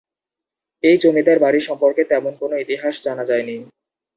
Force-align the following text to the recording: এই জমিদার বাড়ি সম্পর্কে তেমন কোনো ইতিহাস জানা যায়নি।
এই 0.83 0.95
জমিদার 1.03 1.37
বাড়ি 1.39 1.59
সম্পর্কে 1.67 2.01
তেমন 2.11 2.33
কোনো 2.41 2.55
ইতিহাস 2.63 2.95
জানা 3.05 3.23
যায়নি। 3.29 3.55